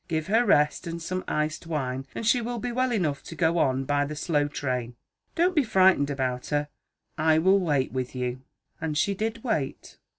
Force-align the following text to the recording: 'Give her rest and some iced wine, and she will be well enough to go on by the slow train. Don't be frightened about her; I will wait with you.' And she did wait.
'Give 0.07 0.25
her 0.25 0.43
rest 0.43 0.87
and 0.87 0.99
some 0.99 1.23
iced 1.27 1.67
wine, 1.67 2.07
and 2.15 2.25
she 2.25 2.41
will 2.41 2.57
be 2.57 2.71
well 2.71 2.91
enough 2.91 3.21
to 3.21 3.35
go 3.35 3.59
on 3.59 3.83
by 3.85 4.03
the 4.03 4.15
slow 4.15 4.47
train. 4.47 4.95
Don't 5.35 5.53
be 5.55 5.63
frightened 5.63 6.09
about 6.09 6.47
her; 6.47 6.69
I 7.19 7.37
will 7.37 7.59
wait 7.59 7.91
with 7.91 8.15
you.' 8.15 8.41
And 8.81 8.97
she 8.97 9.13
did 9.13 9.43
wait. 9.43 9.99